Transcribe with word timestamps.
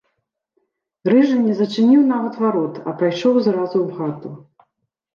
Рыжы 1.13 1.35
не 1.43 1.53
зачыніў 1.61 2.01
нават 2.15 2.33
варот, 2.47 2.83
а 2.87 2.97
пайшоў 3.05 3.35
зразу 3.47 3.77
ў 3.85 3.89
хату. 4.03 4.29